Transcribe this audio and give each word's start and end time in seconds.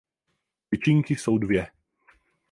Tyčinky 0.69 1.15
jsou 1.15 1.37
dvě. 1.37 1.67